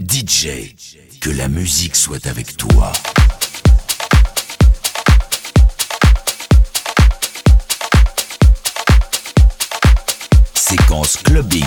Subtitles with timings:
[0.00, 0.76] DJ,
[1.20, 2.92] que la musique soit avec toi.
[10.54, 11.64] Séquence clubbing.